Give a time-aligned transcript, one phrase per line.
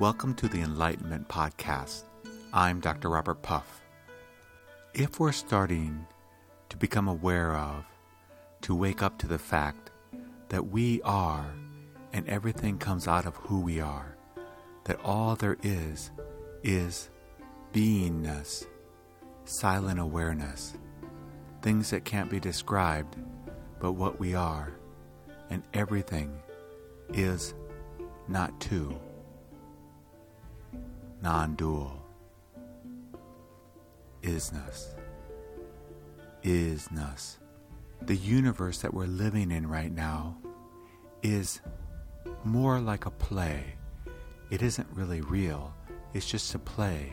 [0.00, 2.04] Welcome to the Enlightenment Podcast.
[2.52, 3.08] I'm Dr.
[3.08, 3.82] Robert Puff.
[4.94, 6.06] If we're starting
[6.68, 7.84] to become aware of,
[8.60, 9.90] to wake up to the fact
[10.50, 11.52] that we are
[12.12, 14.16] and everything comes out of who we are,
[14.84, 16.12] that all there is
[16.62, 17.10] is
[17.72, 18.66] beingness,
[19.46, 20.74] silent awareness,
[21.60, 23.16] things that can't be described
[23.80, 24.72] but what we are,
[25.50, 26.40] and everything
[27.12, 27.52] is
[28.28, 28.96] not two,
[31.22, 32.04] non dual,
[34.22, 34.94] isness,
[36.42, 37.36] isness.
[38.02, 40.38] The universe that we're living in right now
[41.22, 41.60] is
[42.44, 43.64] more like a play.
[44.50, 45.74] It isn't really real,
[46.14, 47.12] it's just a play.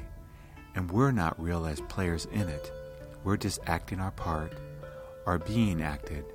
[0.75, 2.72] And we're not real as players in it.
[3.23, 4.53] We're just acting our part,
[5.25, 6.25] our being acted.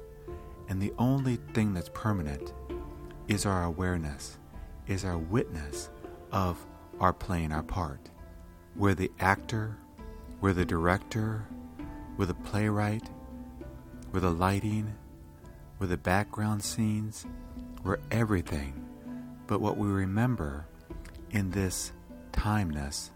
[0.69, 2.53] And the only thing that's permanent
[3.29, 4.39] is our awareness,
[4.87, 5.91] is our witness
[6.33, 6.59] of
[7.01, 8.11] our playing our part.
[8.77, 9.77] We're the actor,
[10.41, 11.47] we're the director,
[12.17, 13.09] we're the playwright,
[14.13, 14.95] we're the lighting,
[15.79, 17.27] we're the background scenes,
[17.83, 18.87] we're everything.
[19.47, 20.67] But what we remember
[21.31, 21.93] in this
[22.33, 23.11] timeness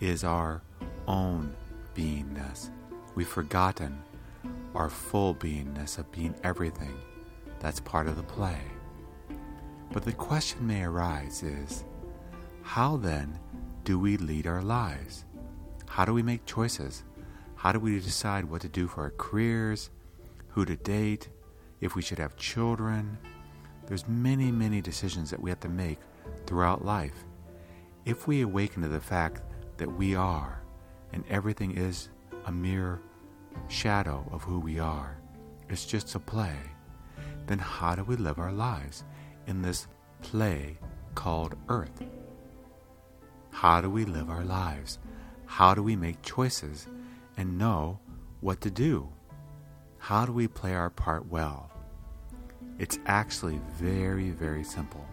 [0.00, 0.62] is our
[1.06, 1.54] own
[1.94, 2.70] beingness.
[3.14, 4.02] We've forgotten
[4.74, 6.94] our full beingness of being everything.
[7.60, 8.60] That's part of the play.
[9.92, 11.84] But the question may arise is
[12.68, 13.38] how then
[13.84, 15.24] do we lead our lives?
[15.88, 17.02] How do we make choices?
[17.54, 19.88] How do we decide what to do for our careers,
[20.48, 21.30] who to date,
[21.80, 23.16] if we should have children?
[23.86, 25.98] There's many, many decisions that we have to make
[26.44, 27.24] throughout life.
[28.04, 29.40] If we awaken to the fact
[29.78, 30.60] that we are
[31.14, 32.10] and everything is
[32.44, 33.00] a mere
[33.68, 35.18] shadow of who we are,
[35.70, 36.58] it's just a play,
[37.46, 39.04] then how do we live our lives
[39.46, 39.86] in this
[40.20, 40.76] play
[41.14, 42.02] called Earth?
[43.50, 44.98] How do we live our lives?
[45.46, 46.86] How do we make choices
[47.36, 47.98] and know
[48.40, 49.08] what to do?
[49.98, 51.70] How do we play our part well?
[52.78, 55.04] It's actually very, very simple.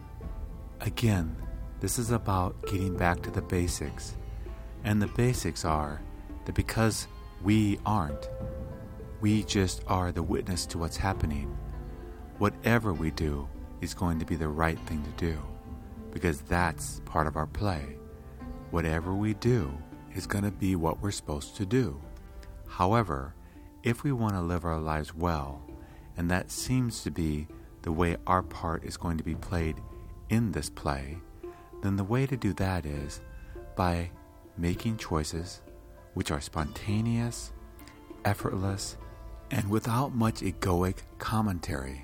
[0.82, 1.36] Again,
[1.80, 4.16] this is about getting back to the basics.
[4.84, 6.02] And the basics are
[6.46, 7.08] that because
[7.44, 8.30] we aren't,
[9.22, 11.58] we just are the witness to what's happening.
[12.38, 13.48] Whatever we do
[13.82, 15.40] is going to be the right thing to do
[16.12, 17.98] because that's part of our play.
[18.72, 19.78] Whatever we do
[20.14, 22.02] is going to be what we're supposed to do.
[22.68, 23.36] However,
[23.84, 25.62] if we want to live our lives well,
[26.18, 27.48] and that seems to be
[27.84, 29.76] the way our part is going to be played
[30.30, 31.18] in this play,
[31.82, 33.22] then the way to do that is
[33.76, 34.10] by
[34.58, 35.62] making choices
[36.14, 37.52] which are spontaneous,
[38.24, 38.98] effortless,
[39.52, 42.04] and without much egoic commentary.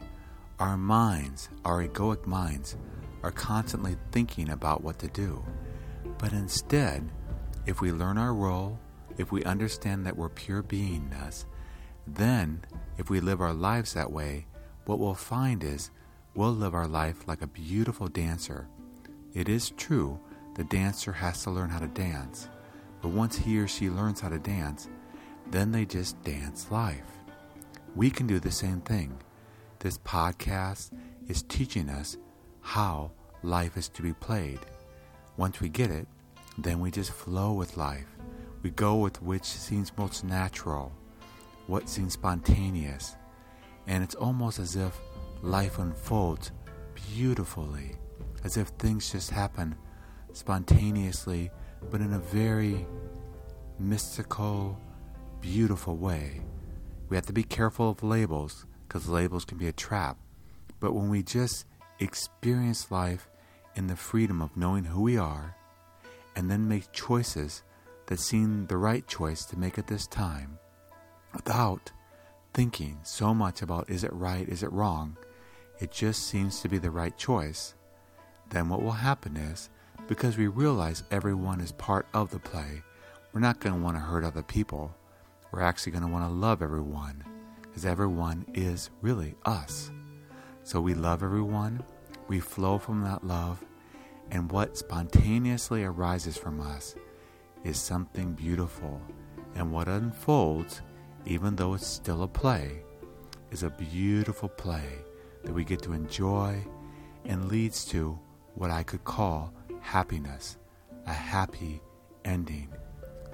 [0.59, 2.77] Our minds, our egoic minds,
[3.23, 5.43] are constantly thinking about what to do.
[6.21, 7.09] But instead,
[7.65, 8.79] if we learn our role,
[9.17, 11.45] if we understand that we're pure beingness,
[12.05, 12.63] then
[12.99, 14.45] if we live our lives that way,
[14.85, 15.89] what we'll find is
[16.35, 18.67] we'll live our life like a beautiful dancer.
[19.33, 20.19] It is true
[20.53, 22.47] the dancer has to learn how to dance,
[23.01, 24.89] but once he or she learns how to dance,
[25.49, 27.17] then they just dance life.
[27.95, 29.17] We can do the same thing.
[29.79, 30.91] This podcast
[31.27, 32.17] is teaching us
[32.61, 33.11] how
[33.41, 34.59] life is to be played.
[35.37, 36.07] Once we get it,
[36.57, 38.07] then we just flow with life.
[38.63, 40.91] We go with which seems most natural,
[41.67, 43.15] what seems spontaneous,
[43.87, 44.99] and it's almost as if
[45.41, 46.51] life unfolds
[47.13, 47.95] beautifully,
[48.43, 49.75] as if things just happen
[50.33, 51.49] spontaneously,
[51.89, 52.85] but in a very
[53.79, 54.79] mystical,
[55.39, 56.41] beautiful way.
[57.09, 60.17] We have to be careful of labels because labels can be a trap.
[60.79, 61.65] But when we just
[61.99, 63.27] experience life
[63.75, 65.55] in the freedom of knowing who we are
[66.35, 67.63] and then make choices
[68.07, 70.57] that seem the right choice to make at this time
[71.33, 71.91] without
[72.53, 75.17] thinking so much about is it right, is it wrong,
[75.79, 77.73] it just seems to be the right choice,
[78.49, 79.69] then what will happen is
[80.07, 82.81] because we realize everyone is part of the play,
[83.33, 84.93] we're not going to want to hurt other people.
[85.51, 87.23] We're actually going to want to love everyone
[87.61, 89.89] because everyone is really us.
[90.63, 91.83] So we love everyone,
[92.31, 93.61] we flow from that love,
[94.31, 96.95] and what spontaneously arises from us
[97.65, 99.01] is something beautiful.
[99.55, 100.81] And what unfolds,
[101.25, 102.83] even though it's still a play,
[103.51, 104.85] is a beautiful play
[105.43, 106.65] that we get to enjoy
[107.25, 108.17] and leads to
[108.55, 110.57] what I could call happiness,
[111.07, 111.81] a happy
[112.23, 112.69] ending,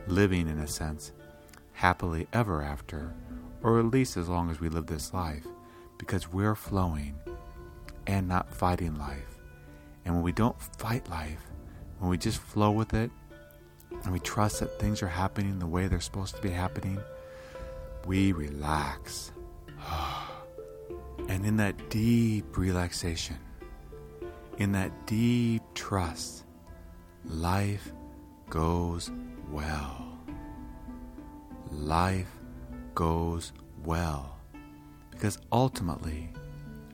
[0.07, 1.11] living in a sense,
[1.73, 3.13] happily ever after,
[3.61, 5.45] or at least as long as we live this life,
[5.99, 7.13] because we're flowing
[8.07, 9.37] and not fighting life.
[10.05, 11.41] And when we don't fight life,
[11.99, 13.11] when we just flow with it
[14.03, 16.99] and we trust that things are happening the way they're supposed to be happening,
[18.05, 19.31] we relax.
[21.27, 23.37] and in that deep relaxation,
[24.57, 26.45] in that deep trust,
[27.25, 27.91] life
[28.49, 29.11] goes
[29.51, 30.17] well.
[31.69, 32.31] Life
[32.95, 33.51] goes
[33.83, 34.37] well.
[35.11, 36.31] Because ultimately,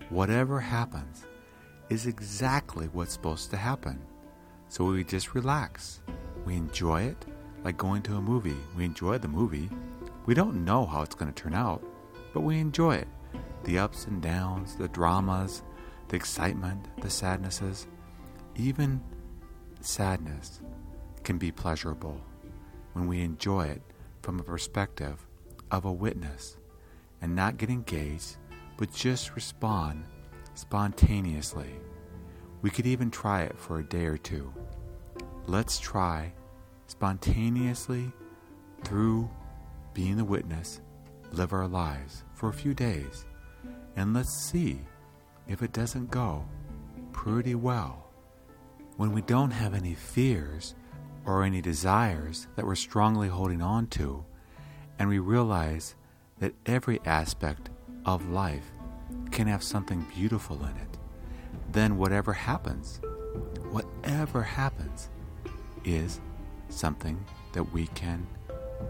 [0.09, 1.25] whatever happens
[1.89, 4.01] is exactly what's supposed to happen.
[4.69, 6.01] So we just relax.
[6.45, 7.25] We enjoy it
[7.63, 8.57] like going to a movie.
[8.75, 9.69] We enjoy the movie.
[10.25, 11.83] We don't know how it's going to turn out,
[12.33, 13.07] but we enjoy it.
[13.63, 15.63] The ups and downs, the dramas,
[16.09, 17.87] the excitement, the sadnesses.
[18.55, 19.01] Even
[19.81, 20.61] sadness
[21.23, 22.19] can be pleasurable
[22.93, 23.81] when we enjoy it
[24.21, 25.25] from a perspective
[25.71, 26.57] of a witness
[27.21, 28.37] and not get engaged,
[28.83, 30.03] but just respond
[30.55, 31.69] spontaneously.
[32.61, 34.53] We could even try it for a day or two.
[35.47, 36.33] Let's try
[36.87, 38.11] spontaneously
[38.83, 39.29] through
[39.93, 40.81] being the witness,
[41.31, 43.25] live our lives for a few days,
[43.95, 44.81] and let's see
[45.47, 46.43] if it doesn't go
[47.13, 48.11] pretty well.
[48.97, 50.75] When we don't have any fears
[51.25, 54.25] or any desires that we're strongly holding on to,
[54.99, 55.95] and we realize
[56.39, 57.69] that every aspect
[58.05, 58.71] of life
[59.31, 60.97] can have something beautiful in it,
[61.71, 62.99] then whatever happens,
[63.71, 65.09] whatever happens,
[65.85, 66.21] is
[66.69, 67.23] something
[67.53, 68.25] that we can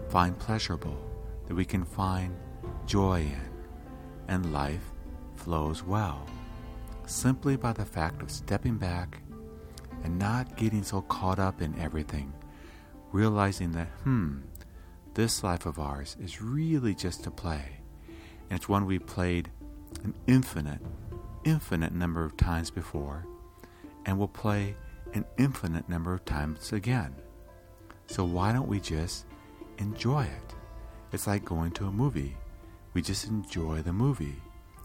[0.08, 0.96] find pleasurable,
[1.46, 2.34] that we can find
[2.86, 3.48] joy in,
[4.28, 4.92] and life
[5.36, 6.26] flows well
[7.06, 9.20] simply by the fact of stepping back
[10.02, 12.32] and not getting so caught up in everything,
[13.12, 14.38] realizing that, hmm,
[15.14, 17.80] this life of ours is really just a play.
[18.50, 19.50] And it's one we played
[20.02, 20.80] an infinite,
[21.44, 23.26] infinite number of times before,
[24.06, 24.76] and will play
[25.14, 27.14] an infinite number of times again.
[28.06, 29.26] So why don't we just
[29.78, 30.54] enjoy it?
[31.12, 32.36] It's like going to a movie.
[32.92, 34.36] We just enjoy the movie.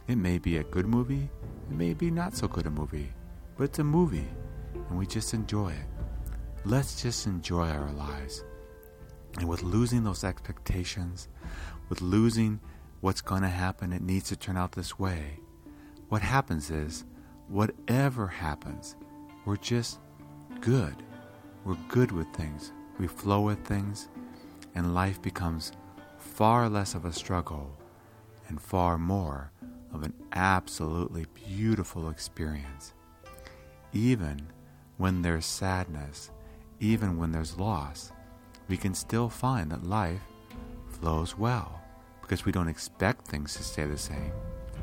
[0.07, 1.29] It may be a good movie,
[1.69, 3.13] it may be not so good a movie,
[3.55, 4.27] but it's a movie,
[4.73, 5.85] and we just enjoy it.
[6.65, 8.43] Let's just enjoy our lives.
[9.37, 11.27] And with losing those expectations,
[11.89, 12.59] with losing
[13.01, 15.39] what's going to happen, it needs to turn out this way.
[16.09, 17.05] What happens is,
[17.47, 18.95] whatever happens,
[19.45, 19.99] we're just
[20.59, 20.95] good.
[21.63, 22.71] We're good with things.
[22.99, 24.09] We flow with things,
[24.75, 25.71] and life becomes
[26.17, 27.77] far less of a struggle
[28.47, 29.51] and far more
[29.93, 32.93] of an absolutely beautiful experience.
[33.93, 34.47] Even
[34.97, 36.31] when there's sadness,
[36.79, 38.11] even when there's loss,
[38.67, 40.21] we can still find that life
[40.89, 41.78] flows well
[42.29, 44.31] because we don't expect things to stay the same.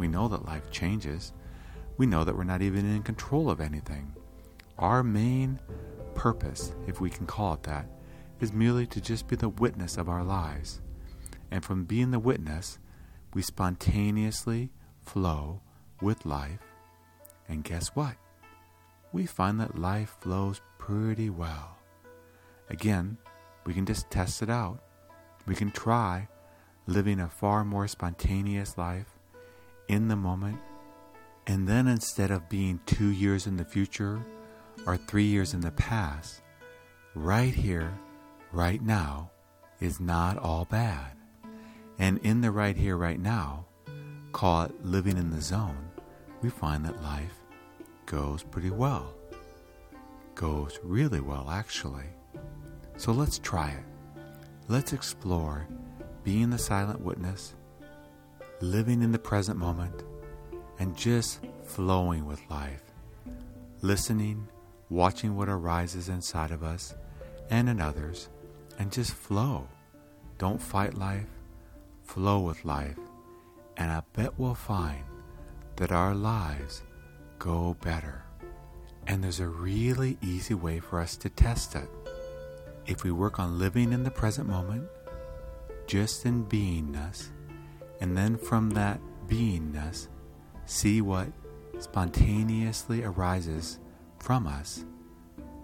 [0.01, 1.33] We know that life changes.
[1.97, 4.13] We know that we're not even in control of anything.
[4.79, 5.61] Our main
[6.17, 7.87] purpose, if we can call it that,
[8.41, 10.81] is merely to just be the witness of our lives.
[11.53, 12.81] And from being the witness,
[13.33, 14.71] we spontaneously
[15.05, 15.61] flow
[16.03, 16.59] with life.
[17.49, 18.17] And guess what?
[19.13, 21.79] We find that life flows pretty well.
[22.71, 23.19] Again,
[23.65, 24.81] we can just test it out.
[25.47, 26.26] We can try
[26.87, 29.19] living a far more spontaneous life
[29.88, 30.59] in the moment.
[31.47, 34.25] And then instead of being two years in the future
[34.87, 36.43] or three years in the past,
[37.14, 37.93] right here,
[38.52, 39.31] right now,
[39.81, 41.12] is not all bad.
[41.99, 43.66] And in the right here, right now,
[44.33, 45.90] call it living in the zone,
[46.43, 47.40] we find that life
[48.07, 49.14] goes pretty well.
[50.35, 52.05] Goes really well, actually.
[52.97, 53.85] So let's try it.
[54.69, 55.66] Let's explore
[56.26, 57.54] being the silent witness,
[58.61, 60.02] living in the present moment,
[60.80, 62.83] and just flowing with life,
[63.80, 64.49] listening
[64.90, 66.97] watching what arises inside of us
[67.49, 68.28] and in others,
[68.76, 69.68] and just flow.
[70.37, 71.28] Don't fight life,
[72.02, 72.99] flow with life,
[73.76, 75.04] and I bet we'll find
[75.76, 76.83] that our lives
[77.38, 78.25] go better.
[79.06, 81.88] And there's a really easy way for us to test it.
[82.85, 84.88] If we work on living in the present moment,
[85.87, 87.28] just in beingness,
[88.00, 90.09] and then from that beingness,
[90.64, 91.28] see what
[91.78, 93.78] spontaneously arises
[94.19, 94.85] from us,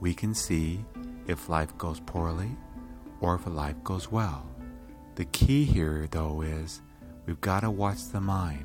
[0.00, 0.84] we can see
[1.26, 2.56] if life goes poorly
[3.20, 4.48] or if life goes well.
[5.14, 6.82] The key here, though, is
[7.26, 8.64] we've got to watch the mind.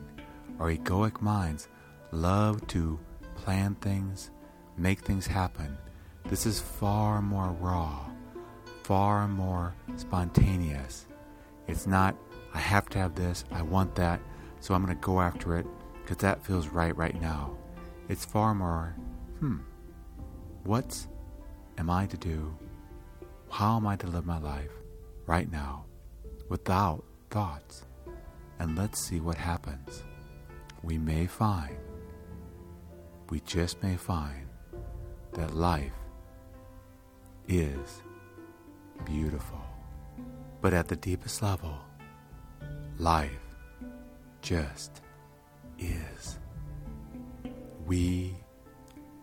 [0.59, 1.67] Our egoic minds
[2.11, 2.99] love to
[3.35, 4.31] plan things,
[4.77, 5.77] make things happen.
[6.29, 8.05] This is far more raw,
[8.83, 11.05] far more spontaneous.
[11.67, 12.15] It's not,
[12.53, 14.19] I have to have this, I want that,
[14.59, 15.65] so I'm going to go after it
[16.01, 17.55] because that feels right right now.
[18.09, 18.95] It's far more,
[19.39, 19.57] hmm,
[20.67, 21.07] What's
[21.77, 22.53] am I to do?
[23.49, 24.71] How am I to live my life
[25.25, 25.85] right now
[26.49, 27.85] without thoughts?
[28.59, 30.03] And let's see what happens.
[30.83, 31.77] We may find,
[33.29, 34.47] we just may find,
[35.35, 35.93] that life
[37.47, 38.01] is
[39.05, 39.61] beautiful.
[40.67, 41.79] But at the deepest level,
[42.97, 43.55] life
[44.41, 45.01] just
[45.79, 46.39] is.
[47.85, 48.35] We